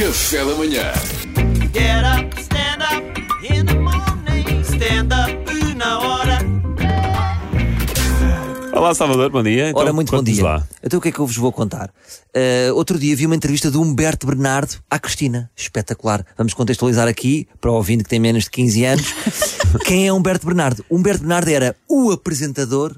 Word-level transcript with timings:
Café 0.00 0.42
da 0.42 0.54
manhã. 0.54 0.92
Get 1.74 2.02
up, 2.06 2.40
stand 2.40 2.80
up 2.80 3.20
in 3.44 3.66
the 3.66 3.74
morning. 3.74 4.62
Stand 4.64 5.10
up 5.12 5.74
na 5.76 5.98
hora. 5.98 6.38
Olá, 8.72 8.94
Salvador, 8.94 9.28
bom 9.28 9.42
dia. 9.42 9.68
Então, 9.68 9.82
Ora, 9.82 9.92
muito 9.92 10.10
bom 10.10 10.16
conte-nos 10.16 10.36
dia. 10.38 10.44
Lá. 10.46 10.66
Então 10.82 10.98
o 10.98 11.02
que 11.02 11.10
é 11.10 11.12
que 11.12 11.18
eu 11.18 11.26
vos 11.26 11.36
vou 11.36 11.52
contar? 11.52 11.90
Uh, 12.34 12.74
outro 12.76 12.98
dia 12.98 13.14
vi 13.14 13.26
uma 13.26 13.36
entrevista 13.36 13.70
de 13.70 13.76
Humberto 13.76 14.26
Bernardo 14.26 14.78
à 14.90 14.98
Cristina. 14.98 15.50
Espetacular. 15.54 16.24
Vamos 16.34 16.54
contextualizar 16.54 17.06
aqui, 17.06 17.46
para 17.60 17.70
o 17.70 17.74
ouvinte 17.74 18.04
que 18.04 18.08
tem 18.08 18.18
menos 18.18 18.44
de 18.44 18.50
15 18.52 18.84
anos. 18.86 19.14
Quem 19.84 20.08
é 20.08 20.12
Humberto 20.14 20.46
Bernardo? 20.46 20.82
Humberto 20.90 21.20
Bernardo 21.20 21.50
era 21.50 21.76
o 21.86 22.10
apresentador 22.10 22.96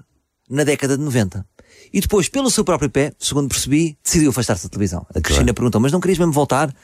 na 0.49 0.63
década 0.63 0.97
de 0.97 1.03
90. 1.03 1.45
E 1.93 2.01
depois, 2.01 2.29
pelo 2.29 2.51
seu 2.51 2.65
próprio 2.65 2.89
pé, 2.89 3.13
segundo 3.19 3.49
percebi, 3.49 3.99
decidiu 4.03 4.31
afastar-se 4.31 4.65
da 4.65 4.71
televisão. 4.71 5.07
A 5.15 5.21
Cristina 5.21 5.53
perguntou, 5.53 5.81
mas 5.81 5.93
não 5.93 6.01
querias 6.01 6.19
mesmo 6.19 6.33
voltar? 6.33 6.75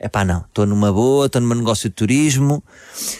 É 0.00 0.08
pá, 0.08 0.24
não. 0.24 0.44
Estou 0.46 0.64
numa 0.64 0.92
boa, 0.92 1.26
estou 1.26 1.40
num 1.42 1.54
negócio 1.56 1.88
de 1.88 1.94
turismo. 1.94 2.62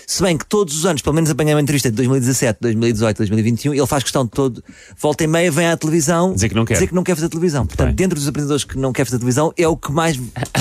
Se 0.06 0.22
bem 0.22 0.38
que 0.38 0.46
todos 0.46 0.78
os 0.78 0.86
anos, 0.86 1.02
pelo 1.02 1.12
menos 1.14 1.28
apanhei 1.28 1.52
uma 1.52 1.60
entrevista 1.60 1.90
de 1.90 1.96
2017, 1.96 2.58
2018, 2.60 3.16
2021, 3.16 3.74
ele 3.74 3.86
faz 3.86 4.04
questão 4.04 4.24
de 4.24 4.30
todo, 4.30 4.62
volta 4.96 5.24
e 5.24 5.26
meia, 5.26 5.50
vem 5.50 5.66
à 5.66 5.76
televisão 5.76 6.34
Dizer 6.34 6.48
que 6.48 6.54
não 6.54 6.64
quer. 6.64 6.74
dizer 6.74 6.86
que 6.86 6.94
não 6.94 7.02
quer 7.02 7.16
fazer 7.16 7.28
televisão. 7.28 7.66
Portanto, 7.66 7.86
Bem. 7.88 7.96
dentro 7.96 8.16
dos 8.16 8.28
apresentadores 8.28 8.62
que 8.62 8.78
não 8.78 8.92
quer 8.92 9.04
fazer 9.06 9.18
televisão, 9.18 9.52
é 9.56 9.66
o 9.66 9.76
que 9.76 9.90
mais 9.90 10.16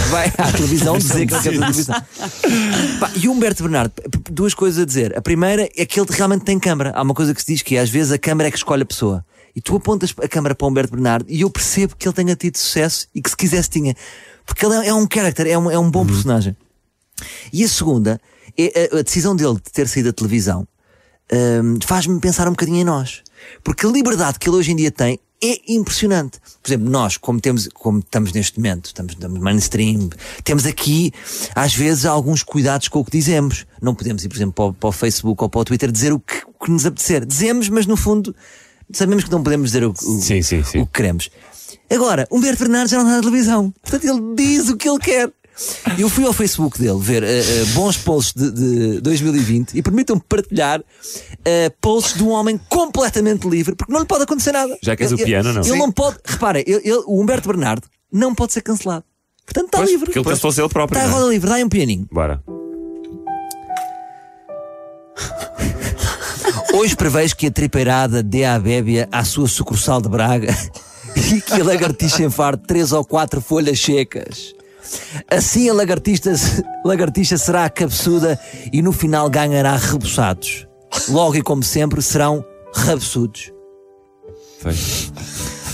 vai 0.10 0.34
à 0.40 0.52
televisão 0.52 0.98
dizer 1.00 1.28
que 1.28 1.34
não 1.34 1.42
quer 1.42 1.54
fazer 1.54 1.60
televisão. 1.60 1.96
Pá, 3.00 3.12
e 3.16 3.28
o 3.28 3.32
Humberto 3.32 3.62
Bernardo, 3.62 3.94
duas 4.32 4.56
coisas 4.56 4.82
a 4.82 4.86
dizer. 4.86 5.16
A 5.16 5.22
primeira 5.22 5.70
é 5.78 5.86
que 5.86 6.00
ele 6.00 6.08
realmente 6.10 6.44
tem 6.44 6.58
câmara. 6.58 6.94
Há 6.96 7.02
uma 7.04 7.14
coisa 7.14 7.32
que 7.34 7.42
se 7.42 7.54
diz 7.54 7.62
que 7.62 7.78
às 7.78 7.92
vezes 7.92 8.12
a 8.12 8.18
câmara 8.18 8.48
é 8.48 8.52
que 8.52 8.58
escolhe 8.58 8.82
a 8.82 8.86
pessoa. 8.86 9.24
E 9.58 9.62
tu 9.62 9.76
apontas 9.76 10.14
a 10.22 10.28
câmara 10.28 10.54
para 10.54 10.66
o 10.66 10.70
Humberto 10.70 10.92
Bernardo 10.92 11.26
e 11.28 11.42
eu 11.42 11.50
percebo 11.50 11.96
que 11.96 12.08
ele 12.08 12.14
tenha 12.14 12.36
tido 12.36 12.60
sucesso 12.60 13.08
e 13.16 13.20
que 13.20 13.28
se 13.28 13.36
quisesse 13.36 13.68
tinha. 13.68 13.96
Porque 14.46 14.64
ele 14.64 14.76
é, 14.76 14.90
é 14.90 14.94
um 14.94 15.08
character, 15.12 15.48
é 15.48 15.58
um, 15.58 15.72
é 15.72 15.80
um 15.80 15.90
bom 15.90 16.06
personagem. 16.06 16.56
E 17.52 17.64
a 17.64 17.68
segunda 17.68 18.22
é 18.56 18.92
a, 18.94 19.00
a 19.00 19.02
decisão 19.02 19.36
dele 19.36 19.56
de 19.56 19.72
ter 19.72 19.88
saído 19.88 20.10
da 20.10 20.14
televisão 20.14 20.68
hum, 21.34 21.80
faz-me 21.84 22.20
pensar 22.20 22.48
um 22.48 22.52
bocadinho 22.52 22.78
em 22.78 22.84
nós. 22.84 23.24
Porque 23.64 23.88
a 23.88 23.90
liberdade 23.90 24.38
que 24.38 24.48
ele 24.48 24.58
hoje 24.58 24.74
em 24.74 24.76
dia 24.76 24.92
tem 24.92 25.20
é 25.44 25.74
impressionante. 25.74 26.40
Por 26.62 26.70
exemplo, 26.70 26.88
nós, 26.92 27.18
como, 27.18 27.42
temos, 27.42 27.68
como 27.74 27.98
estamos 27.98 28.34
neste 28.34 28.60
momento, 28.60 28.86
estamos, 28.86 29.14
estamos 29.14 29.40
mainstream, 29.40 30.12
temos 30.44 30.68
aqui, 30.68 31.12
às 31.56 31.74
vezes, 31.74 32.06
alguns 32.06 32.44
cuidados 32.44 32.90
com 32.90 33.00
o 33.00 33.06
que 33.06 33.12
dizemos. 33.12 33.66
Não 33.82 33.96
podemos 33.96 34.24
ir, 34.24 34.30
por 34.30 34.36
exemplo, 34.36 34.54
para 34.54 34.66
o, 34.66 34.74
para 34.74 34.90
o 34.90 34.92
Facebook 34.92 35.42
ou 35.42 35.50
para 35.50 35.62
o 35.62 35.66
Twitter 35.66 35.92
dizer 35.92 36.14
o 36.14 36.20
que, 36.20 36.44
o 36.46 36.64
que 36.64 36.70
nos 36.70 36.86
apetecer. 36.86 37.26
Dizemos, 37.26 37.70
mas 37.70 37.88
no 37.88 37.98
fundo, 37.98 38.36
sabemos 38.92 39.24
que 39.24 39.32
não 39.32 39.44
podemos 39.44 39.68
dizer 39.72 39.84
o, 39.84 39.92
o- 39.92 39.96
Sim, 40.22 40.42
sim, 40.42 40.64
sim. 40.64 40.80
o 40.82 40.86
que 40.86 40.94
queremos. 40.94 41.30
Agora, 41.90 42.28
Humberto 42.32 42.60
Bernardes 42.60 42.92
já 42.92 42.98
não 42.98 43.06
está 43.06 43.16
na 43.18 43.22
televisão. 43.22 43.74
Portanto, 43.82 44.04
ele 44.06 44.36
diz 44.36 44.70
o 44.70 44.76
que 44.78 44.90
ele 44.90 45.00
quer. 45.00 45.32
Eu 45.98 46.08
fui 46.10 46.24
ao 46.24 46.34
Facebook 46.34 46.78
dele 46.80 47.00
ver 47.00 47.24
eh, 47.24 47.40
eh, 47.40 47.66
bons 47.74 47.98
posts 47.98 48.34
de, 48.36 48.52
de 48.96 49.02
2020 49.02 49.74
e 49.74 49.82
permitam-me 49.82 50.22
partilhar 50.30 50.84
eh, 51.44 51.72
posts 51.82 52.16
de 52.16 52.24
um 52.24 52.30
homem 52.30 52.60
completamente 52.70 53.48
livre, 53.48 53.74
porque 53.76 53.92
não 53.92 54.00
lhe 54.02 54.06
pode 54.06 54.24
acontecer 54.24 54.52
nada. 54.52 54.78
Já 54.84 54.96
queres 54.96 55.14
Ele- 55.14 55.24
o 55.24 55.26
piano, 55.26 55.52
não? 55.54 55.62
Ele 55.62 55.72
Sim. 55.72 55.80
não 55.80 55.92
pode, 55.92 56.18
repara, 56.24 56.60
ele- 56.60 56.82
ele- 56.84 57.04
o 57.08 57.20
Humberto 57.20 57.48
Bernardo 57.48 57.88
não 58.12 58.36
pode 58.36 58.54
ser 58.54 58.62
cancelado. 58.62 59.04
Portanto, 59.46 59.66
está 59.66 59.82
livre. 59.82 60.06
porque 60.06 60.20
ele 60.20 60.30
cansou-se 60.30 60.62
ele 60.62 60.70
próprio. 60.70 60.96
Está 61.00 61.08
a 61.08 61.12
é? 61.12 61.14
roda 61.20 61.30
livre, 61.32 61.50
dá-lhe 61.50 61.64
um 61.64 61.70
pianinho. 61.70 62.08
Bora. 62.12 62.44
Hoje 66.78 66.96
prevejo 66.96 67.36
que 67.36 67.48
a 67.48 67.52
tripeirada 67.52 68.22
dê 68.22 68.46
à 68.46 68.60
bébia 68.60 69.10
à 69.12 69.24
sua 69.24 69.48
sucursal 69.48 70.00
de 70.00 70.08
Braga 70.08 70.56
e 71.18 71.42
que 71.42 71.54
a 71.54 71.64
lagartixa 71.64 72.22
enfarte 72.22 72.68
três 72.68 72.92
ou 72.92 73.04
quatro 73.04 73.42
folhas 73.42 73.82
secas. 73.82 74.54
Assim 75.28 75.68
a 75.68 75.74
lagartixa, 75.74 76.34
lagartixa 76.86 77.36
será 77.36 77.68
cabeçuda 77.68 78.40
e 78.72 78.84
no 78.84 78.92
final 78.92 79.28
ganhará 79.28 79.76
reboçados. 79.76 80.68
Logo 81.10 81.36
e 81.36 81.42
como 81.42 81.64
sempre 81.64 82.00
serão 82.00 82.46
rabeçudos. 82.76 83.52
Foi. 84.60 84.76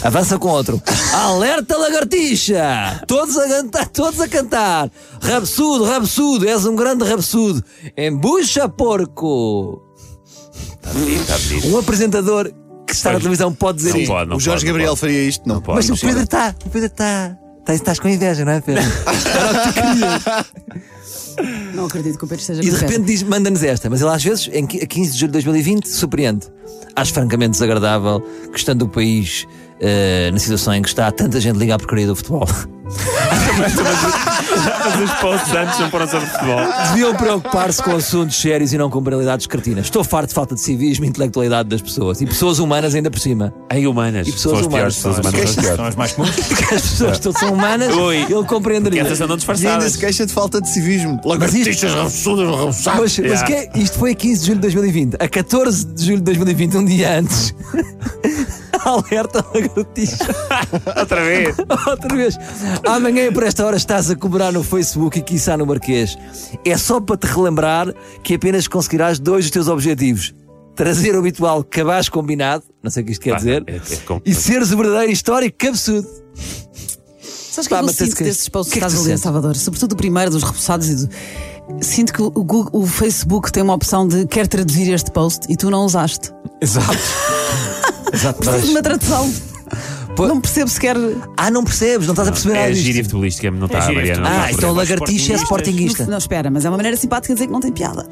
Avança 0.06 0.40
com 0.40 0.48
outro. 0.48 0.82
Alerta 1.12 1.78
lagartixa! 1.78 3.04
Todos 3.06 3.38
a 3.38 3.50
cantar, 3.50 3.88
todos 3.90 4.22
a 4.22 4.28
cantar. 4.30 4.90
Rabsudo, 5.22 5.84
rabsudo, 5.84 6.48
és 6.48 6.66
um 6.66 6.78
grande 6.78 7.04
rabsudo. 7.04 7.62
Embucha 7.98 8.70
porco! 8.70 9.83
Um 11.66 11.78
apresentador 11.78 12.52
que 12.88 12.94
está 12.94 13.12
na 13.14 13.20
televisão 13.20 13.54
pode 13.54 13.78
dizer 13.80 13.94
Não 13.94 14.00
isto. 14.00 14.12
pode, 14.12 14.30
não 14.30 14.38
o 14.38 14.40
Jorge 14.40 14.66
pode, 14.66 14.66
não 14.66 14.72
Gabriel 14.74 14.92
pode. 14.92 15.00
faria 15.02 15.24
isto? 15.28 15.48
Não, 15.48 15.62
pode. 15.62 15.76
Mas 15.78 15.88
não 15.90 15.96
o 15.96 16.00
Pedro 16.00 16.24
está, 16.24 16.56
o 16.66 16.70
Pedro 16.70 16.88
está. 16.88 17.38
Estás, 17.60 17.80
estás 17.80 18.00
com 18.00 18.10
inveja, 18.10 18.44
não 18.46 18.52
é, 18.52 18.62
Pedro? 18.62 18.84
Não 21.74 21.86
acredito 21.86 22.20
que 22.20 22.26
o 22.26 22.28
Pedro 22.28 22.42
esteja 22.42 22.62
E 22.62 22.66
de 22.66 22.70
com 22.70 22.76
inveja. 22.78 22.92
repente 22.92 23.08
diz, 23.12 23.24
manda-nos 23.24 23.64
esta, 23.64 23.90
mas 23.90 24.02
ele 24.02 24.12
às 24.12 24.24
vezes, 24.24 24.48
em 24.54 24.68
qui- 24.68 24.80
a 24.84 24.86
15 24.86 25.14
de 25.14 25.18
julho 25.18 25.30
de 25.32 25.34
2020, 25.34 25.88
surpreende. 25.88 26.46
Acho 26.96 27.12
francamente 27.12 27.52
desagradável 27.54 28.22
que 28.52 28.58
estando 28.60 28.84
o 28.84 28.88
país 28.88 29.48
eh, 29.80 30.30
na 30.32 30.38
situação 30.38 30.76
em 30.76 30.82
que 30.84 30.90
está, 30.90 31.12
tanta 31.12 31.42
gente 31.42 31.58
liga 31.58 31.74
à 31.74 31.80
porcaria 31.80 32.06
do 32.06 32.16
futebol. 32.16 32.46
Mas 33.58 35.00
os 35.10 35.12
posts 35.20 35.54
antes 35.54 35.80
não 35.80 35.90
foram 35.90 36.08
sobre 36.08 36.28
futebol. 36.28 36.60
Deviam 36.90 37.16
preocupar-se 37.16 37.82
com 37.84 37.96
assuntos 37.96 38.36
sérios 38.40 38.74
e 38.74 38.78
não 38.78 38.90
com 38.90 39.02
banalidades 39.02 39.48
cretinas. 39.48 39.86
Estou 39.86 40.04
farto 40.04 40.30
de 40.30 40.34
falta 40.36 40.56
de 40.56 40.62
civismo 40.62 41.06
e 41.06 41.08
intelectualidade 41.08 41.70
das 41.70 41.82
pessoas. 41.82 42.22
E 42.22 42.26
pessoas 42.26 42.60
humanas 42.60 42.96
ainda 42.96 43.10
por 43.12 43.20
cima. 43.20 43.54
Ai, 43.70 43.86
humanas. 43.88 44.28
E 44.28 44.32
pessoas 44.32 44.60
São 44.60 44.68
as 44.68 44.74
piores 44.74 45.04
humanas. 45.04 45.20
pessoas 45.24 45.36
humanas. 45.36 45.50
são. 45.66 45.76
São 45.76 45.86
as 45.86 45.96
mais 45.96 46.12
comuns. 46.14 46.36
Porque 46.36 46.76
as 46.76 46.82
pessoas 46.82 47.20
todas 47.20 47.40
são 47.40 47.54
humanas, 47.54 47.96
Ui. 47.96 48.18
ele 48.18 48.44
compreenderia. 48.46 49.02
Essas 49.02 49.22
andam 49.22 49.38
E 49.60 49.68
ainda 49.68 49.90
se 49.90 49.98
queixa 49.98 50.26
de 50.26 50.34
falta 50.34 50.62
de 50.62 50.70
civismo. 50.70 51.16
Mas 51.18 51.26
Lagartixas, 51.26 51.92
isto-. 52.14 52.36
Mas, 52.36 52.86
mas 52.96 53.18
Yeah. 53.20 53.46
que 53.46 53.54
é- 53.54 53.70
isto 53.76 53.98
foi 54.00 54.12
a 54.12 54.16
15 54.16 54.42
de 54.42 54.48
julho 54.48 54.56
de 54.58 54.62
2020. 54.62 55.16
A 55.20 55.28
14 55.28 55.86
de 55.86 56.06
julho 56.06 56.18
de 56.18 56.24
2020, 56.24 56.78
um 56.78 56.86
dia 56.86 57.20
antes. 57.20 57.54
Alerta 59.12 59.46
lagartixa. 59.54 60.26
Outra 61.00 61.24
vez. 61.24 61.56
Outra 61.88 62.16
vez. 62.16 62.38
Amanhã, 62.88 63.32
por 63.32 63.44
esta 63.44 63.66
hora, 63.66 63.78
estás 63.78 64.10
a 64.12 64.16
cobrar 64.16 64.52
no 64.52 64.64
Facebook 64.64 65.18
e 65.20 65.22
quiçá 65.22 65.56
no 65.58 65.66
Marquês. 65.66 66.18
É 66.66 66.78
só 66.78 67.00
para 67.00 67.18
te 67.18 67.28
relembrar 67.28 67.94
que 68.24 68.36
apenas 68.36 68.68
conseguirás 68.68 69.20
dois 69.20 69.46
dos 69.46 69.52
teus 69.52 69.68
objetivos. 69.68 70.34
Trazer 70.76 71.16
o 71.16 71.20
habitual 71.20 71.64
cabaz 71.64 72.10
combinado, 72.10 72.64
não 72.82 72.90
sei 72.90 73.04
o 73.04 73.06
que 73.06 73.12
isto 73.12 73.22
quer 73.22 73.34
Ah, 73.34 73.38
dizer, 73.38 73.64
é- 73.68 73.76
é 73.76 73.96
com- 74.08 74.20
e 74.26 74.34
seres 74.34 74.72
o 74.72 74.78
verdadeiro 74.78 75.12
histórico 75.12 75.56
cabeçudo. 75.58 76.08
Sabes 77.22 77.68
que 77.68 77.76
Pá, 77.76 77.82
eu 77.84 77.90
sinto 77.90 78.16
que- 78.16 78.24
desses 78.24 78.50
posts 78.50 78.74
que 78.74 78.80
que 78.80 78.84
é 78.84 78.88
estás 78.88 79.06
a 79.06 79.08
ler? 79.08 79.18
Salvador? 79.20 79.56
Sobretudo 79.56 79.92
o 79.92 79.96
primeiro 79.96 80.32
dos 80.32 80.42
repousados 80.42 80.90
e 80.90 80.96
do... 80.96 81.10
Sinto 81.80 82.12
que 82.12 82.22
o, 82.24 82.32
Google- 82.32 82.70
o 82.74 82.88
Facebook 82.88 83.52
tem 83.52 83.62
uma 83.62 83.76
opção 83.76 84.08
de 84.08 84.26
quer 84.26 84.48
traduzir 84.48 84.92
este 84.92 85.12
post 85.12 85.46
e 85.48 85.56
tu 85.56 85.70
não 85.70 85.86
usaste. 85.86 86.32
Exato. 86.60 86.98
Exato. 88.24 88.40
Preciso 88.40 88.66
de 88.66 88.72
uma 88.72 88.82
tradução. 88.82 89.34
Pô- 90.16 90.28
Não 90.28 90.40
percebo 90.40 90.70
sequer. 90.70 90.96
Ah, 91.36 91.50
não 91.50 91.64
percebes, 91.64 92.06
não 92.08 92.14
estás 92.14 92.28
a 92.28 92.32
perceber 92.32 92.54
É 92.54 92.58
nada 92.58 92.68
a 92.70 92.72
disto. 92.74 92.84
gíria 92.86 93.04
futebolística, 93.04 93.52
não 93.52 93.66
está 93.66 93.78
a 93.80 93.82
gíria 93.82 93.96
Mariana. 93.96 94.22
não 94.22 94.30
está 94.30 94.44
Ah, 94.44 94.52
então 94.52 94.76
perceber. 94.76 94.94
lagartixa 94.96 95.34
é 95.34 95.36
sportinguista. 95.38 96.06
Não, 96.06 96.18
espera, 96.18 96.52
mas 96.52 96.66
é 96.66 96.70
uma 96.70 96.78
maneira 96.78 96.96
simpática 96.98 97.34
de 97.34 97.38
dizer 97.38 97.48
que 97.48 97.54
não 97.54 97.60
tem 97.60 97.72
piada. 97.72 98.08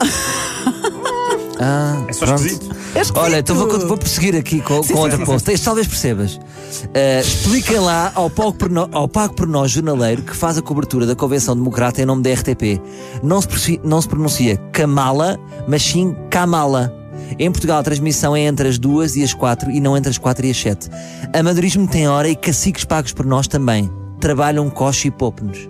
Ah, 1.60 2.04
É 2.08 2.14
só 2.14 2.26
pronto. 2.26 2.42
esquisito. 2.42 2.72
É 2.96 3.02
esquisito. 3.02 3.18
Olha, 3.18 3.38
então 3.40 3.56
vou, 3.56 3.88
vou 3.88 3.98
prosseguir 3.98 4.36
aqui 4.36 4.62
com, 4.62 4.82
com 4.84 4.96
outro 4.96 5.24
post. 5.24 5.52
Este 5.52 5.64
talvez 5.64 5.86
percebas. 5.88 6.34
Uh, 6.36 7.22
expliquem 7.22 7.78
lá 7.80 8.12
ao 8.16 8.30
pago, 8.32 8.54
por 8.54 8.70
no- 8.70 8.90
ao 8.92 9.08
pago 9.08 9.36
por 9.36 9.46
nós 9.48 9.70
jornaleiro 9.72 10.24
que 10.24 10.36
faz 10.36 10.58
a 10.58 10.62
cobertura 10.62 11.06
da 11.06 11.16
Convenção 11.16 11.56
Democrata 11.56 12.02
em 12.02 12.06
nome 12.06 12.24
da 12.24 12.32
RTP. 12.34 12.82
Não 13.22 13.40
se, 13.42 13.48
pronuncia- 13.48 13.80
não 13.84 14.02
se 14.02 14.08
pronuncia 14.08 14.58
Kamala, 14.74 15.40
mas 15.68 15.84
sim 15.84 16.16
Kamala. 16.32 16.92
Em 17.40 17.52
Portugal 17.52 17.80
a 17.80 17.84
transmissão 17.84 18.36
é 18.36 18.42
entre 18.42 18.68
as 18.68 18.78
duas 18.78 19.16
e 19.16 19.24
as 19.24 19.34
quatro 19.34 19.72
e 19.72 19.80
não 19.80 19.98
entre 19.98 20.10
as 20.10 20.18
quatro 20.18 20.46
e 20.46 20.52
as 20.52 20.58
sete. 20.58 20.90
Amadorismo 21.34 21.88
tem 21.88 22.08
hora 22.08 22.30
e 22.30 22.36
caciques 22.36 22.86
pagos 22.86 23.14
por 23.14 23.26
nós 23.26 23.48
também. 23.48 23.90
Trabalham 24.20 24.70
coche 24.70 25.08
e 25.08 25.12
poupe-nos. 25.12 25.70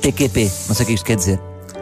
PQP, 0.00 0.50
não 0.68 0.74
sei 0.74 0.84
o 0.84 0.86
que 0.86 0.94
isto 0.94 1.04
quer 1.04 1.16
dizer. 1.16 1.40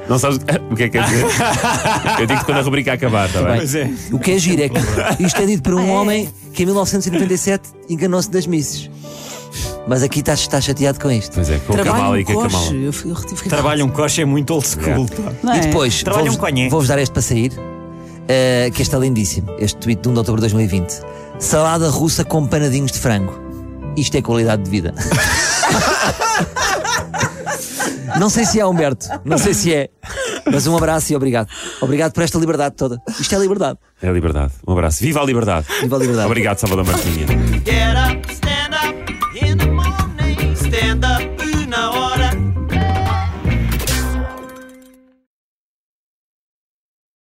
Não 0.09 0.19
sabes 0.19 0.39
o 0.71 0.75
que 0.75 0.85
é 0.85 0.89
que 0.89 0.99
quer 0.99 1.05
dizer? 1.05 1.25
Eu 2.19 2.27
digo 2.27 2.45
quando 2.45 2.59
a 2.59 2.63
rubrica 2.63 2.93
acabar, 2.93 3.27
está 3.27 3.43
bem? 3.43 3.57
Pois 3.57 3.75
é. 3.75 3.91
O 4.11 4.19
que 4.19 4.33
é 4.33 4.39
giro 4.39 4.63
é 4.63 4.69
que 4.69 5.23
isto 5.25 5.41
é 5.41 5.47
dito 5.47 5.63
por 5.63 5.75
um 5.75 5.91
homem 5.91 6.29
que 6.53 6.63
em 6.63 6.67
1997 6.67 7.71
enganou-se 7.89 8.31
das 8.31 8.47
misses. 8.47 8.91
Mas 9.87 10.03
aqui 10.03 10.21
estás, 10.21 10.41
estás 10.41 10.65
chateado 10.65 10.99
com 11.01 11.11
isto. 11.11 11.35
Pois 11.35 11.51
é, 11.51 11.59
com 11.59 11.73
o 11.73 11.77
Trabalho 11.77 11.95
Kamala 11.95 12.19
e 12.19 12.23
um 12.23 12.25
com 12.25 12.41
a. 12.41 12.49
Kamala. 12.49 13.49
Trabalha 13.49 13.85
um 13.85 13.89
coche 13.89 14.23
é 14.23 14.25
muito 14.25 14.53
old 14.55 14.67
school. 14.67 15.07
Não 15.43 15.53
é? 15.53 15.59
E 15.59 15.61
depois, 15.63 16.03
vou-vos 16.03 16.37
um 16.37 16.69
vou-vos 16.69 16.89
dar 16.89 16.99
este 16.99 17.13
para 17.13 17.23
sair, 17.23 17.53
eh, 18.29 18.71
que 18.75 18.83
este 18.83 18.95
é 18.95 18.99
lindíssimo. 18.99 19.55
Este 19.59 19.79
tweet 19.79 20.03
de 20.03 20.09
1 20.09 20.13
de 20.13 20.19
outubro 20.19 20.41
de 20.41 20.49
2020. 20.49 21.01
Salada 21.39 21.89
russa 21.91 22.25
com 22.25 22.47
panadinhos 22.47 22.93
de 22.93 22.99
frango. 22.99 23.41
Isto 23.97 24.17
é 24.17 24.23
qualidade 24.23 24.63
de 24.63 24.71
vida. 24.71 24.95
não 28.19 28.31
sei 28.31 28.45
se 28.45 28.61
é, 28.61 28.67
Humberto. 28.67 29.07
Não 29.25 29.39
sei 29.39 29.55
se 29.55 29.75
é. 29.75 29.89
Mas 30.51 30.67
um 30.67 30.77
abraço 30.77 31.13
e 31.13 31.17
obrigado. 31.17 31.49
Obrigado 31.81 32.13
por 32.13 32.23
esta 32.23 32.39
liberdade 32.39 32.75
toda. 32.77 33.01
Isto 33.21 33.35
é 33.35 33.39
liberdade. 33.39 33.79
É 34.03 34.09
a 34.09 34.13
liberdade. 34.13 34.53
Um 34.67 34.73
abraço. 34.73 35.03
Viva 35.03 35.21
a 35.21 35.25
liberdade. 35.25 35.67
Viva 35.81 35.97
a 35.97 35.99
liberdade. 35.99 36.27
Obrigado, 36.27 36.59
Salvador 36.59 36.87
Martinha. 36.87 37.27
Get 37.65 37.97
up, 37.97 38.12